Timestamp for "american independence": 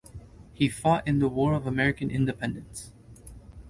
1.67-2.91